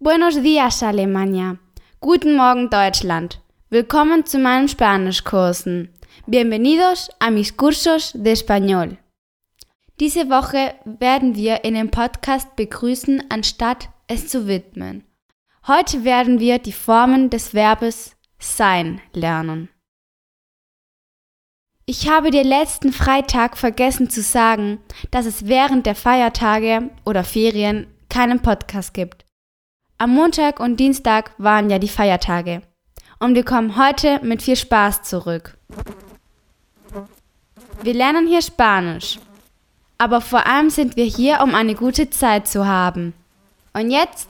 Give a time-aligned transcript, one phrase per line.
[0.00, 1.58] Buenos días, Alemania.
[2.00, 3.40] Guten Morgen, Deutschland.
[3.68, 5.92] Willkommen zu meinen Spanischkursen.
[6.24, 8.96] Bienvenidos a mis cursos de español.
[9.98, 15.02] Diese Woche werden wir in dem Podcast begrüßen, anstatt es zu widmen.
[15.66, 19.68] Heute werden wir die Formen des Verbes sein lernen.
[21.86, 24.78] Ich habe dir letzten Freitag vergessen zu sagen,
[25.10, 29.27] dass es während der Feiertage oder Ferien keinen Podcast gibt.
[30.00, 32.62] Am Montag und Dienstag waren ja die Feiertage.
[33.18, 35.58] Und wir kommen heute mit viel Spaß zurück.
[37.82, 39.18] Wir lernen hier Spanisch.
[39.98, 43.12] Aber vor allem sind wir hier, um eine gute Zeit zu haben.
[43.72, 44.28] Und jetzt.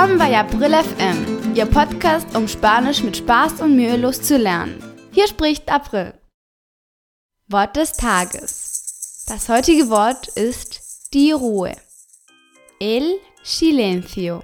[0.00, 4.82] Willkommen bei April FM, Ihr Podcast, um Spanisch mit Spaß und mühelos zu lernen.
[5.12, 6.14] Hier spricht April.
[7.48, 9.26] Wort des Tages.
[9.28, 11.76] Das heutige Wort ist die Ruhe.
[12.80, 14.42] El silencio.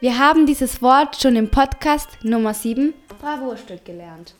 [0.00, 4.34] Wir haben dieses Wort schon im Podcast Nummer 7 Bravourstück gelernt.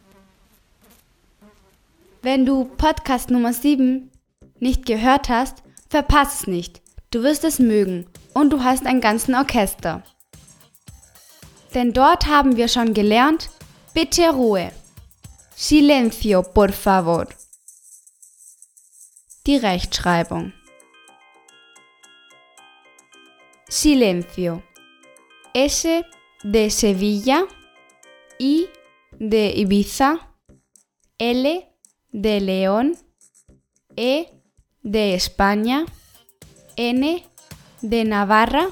[2.23, 4.11] Wenn du Podcast Nummer 7
[4.59, 6.83] nicht gehört hast, verpass es nicht.
[7.13, 10.03] Du wirst es mögen und du hast einen ganzen Orchester.
[11.73, 13.49] Denn dort haben wir schon gelernt,
[13.95, 14.73] bitte Ruhe.
[15.55, 17.27] Silencio, por favor.
[19.47, 20.53] Die Rechtschreibung.
[23.71, 24.63] Silencio.
[25.55, 25.87] S
[26.43, 27.47] de Sevilla,
[28.39, 28.69] I
[29.19, 30.19] de Ibiza,
[31.17, 31.67] L
[32.13, 32.99] de León,
[33.97, 34.27] E
[34.83, 35.87] de España,
[36.77, 37.25] N
[37.89, 38.71] de Navarra,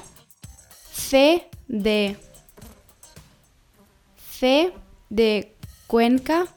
[0.91, 2.17] C de
[4.29, 4.73] C
[5.09, 5.55] de
[5.87, 6.47] Cuenca,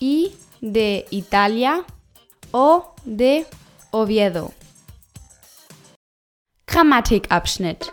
[0.00, 0.32] I
[0.62, 1.84] de Italia,
[2.52, 3.46] O de
[3.90, 4.52] Oviedo.
[6.66, 7.90] Grammatikabschnitt.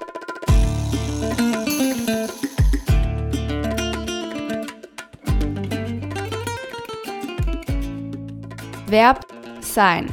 [8.88, 9.20] Verb
[9.62, 10.08] sein.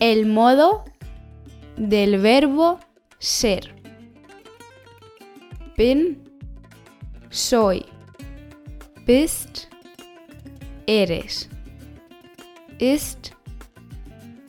[0.00, 0.84] El modo
[1.76, 2.78] del verbo
[3.18, 3.74] ser.
[5.76, 6.16] Bin,
[7.30, 7.84] soy.
[9.06, 9.68] Bist,
[10.86, 11.48] eres.
[12.78, 13.32] Ist,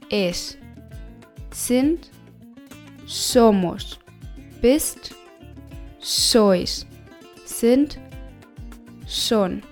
[0.10, 0.58] es.
[1.52, 2.12] Sind,
[3.06, 4.00] somos.
[4.62, 5.16] Bist,
[6.00, 6.86] sois.
[7.46, 8.00] Sind,
[9.08, 9.64] schon.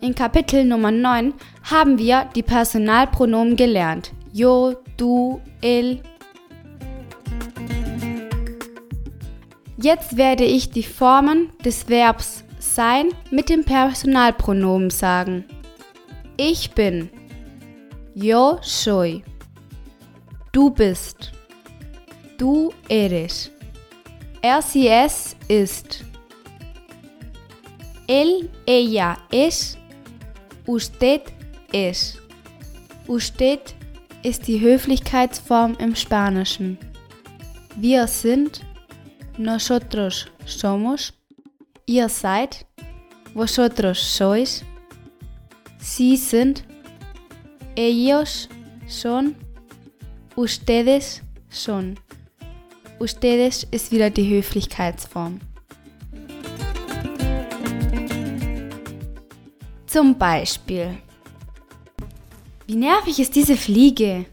[0.00, 1.32] In Kapitel Nummer 9
[1.70, 4.12] haben wir die Personalpronomen gelernt.
[4.32, 6.02] Yo, du, el,
[9.84, 15.44] Jetzt werde ich die Formen des Verbs sein mit dem Personalpronomen sagen.
[16.38, 17.10] Ich bin.
[18.14, 19.22] Yo soy.
[20.52, 21.32] Du bist.
[22.38, 23.50] Du eres.
[24.40, 26.02] Er, es ist.
[28.06, 29.76] Él, ella es.
[30.66, 31.20] Usted
[31.74, 32.16] es.
[33.06, 33.74] Usted
[34.22, 36.78] ist die Höflichkeitsform im Spanischen.
[37.76, 38.62] Wir sind
[39.38, 41.12] nosotros somos,
[41.86, 42.66] ihr seid,
[43.34, 44.64] vosotros sois,
[45.78, 46.64] sie sind,
[47.76, 48.48] ellos
[48.86, 49.34] son,
[50.36, 51.98] ustedes son.
[53.00, 55.40] Ustedes ist wieder die Höflichkeitsform.
[59.86, 60.96] Zum Beispiel.
[62.66, 64.26] Wie nervig ist diese Fliege?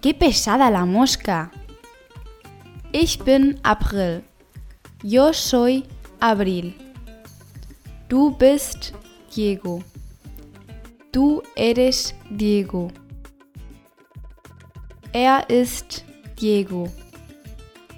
[0.00, 1.50] Qué pesada la mosca.
[2.92, 4.22] Ich bin April.
[5.02, 5.82] Yo soy
[6.20, 6.72] Abril.
[8.08, 8.94] Du bist
[9.36, 9.82] Diego.
[11.12, 12.90] Du eres Diego.
[15.12, 16.02] Er ist
[16.40, 16.88] Diego.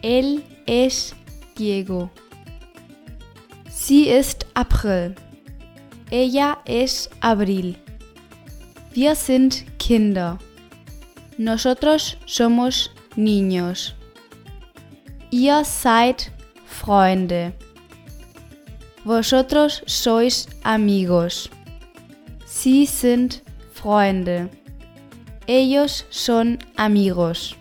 [0.02, 1.14] Él es
[1.56, 2.10] Diego.
[3.68, 5.14] Sie ist April.
[6.10, 7.76] Ella es Abril.
[8.92, 10.36] Wir sind Kinder.
[11.38, 13.94] Nosotros somos niños.
[15.32, 16.32] Ihr seid
[16.66, 17.52] Freunde.
[19.04, 21.48] Vosotros sois amigos.
[22.44, 23.40] Sie sind
[23.72, 24.50] Freunde.
[25.46, 27.54] Ellos son amigos.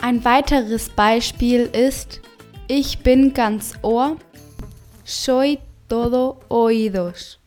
[0.00, 2.20] Ein weiteres Beispiel ist
[2.66, 4.16] Ich bin ganz Ohr.
[5.04, 7.38] Soy todo oídos.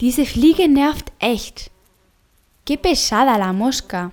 [0.00, 1.70] Diese Fliege nervt echt.
[2.64, 4.10] Qué pesada la mosca.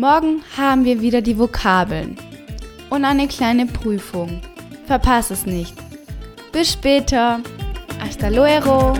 [0.00, 2.16] Morgen haben wir wieder die Vokabeln
[2.88, 4.40] und eine kleine Prüfung.
[4.86, 5.74] Verpass es nicht.
[6.52, 7.40] Bis später.
[8.02, 8.94] Hasta luego.